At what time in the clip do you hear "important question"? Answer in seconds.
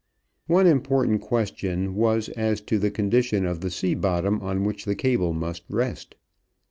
0.65-1.93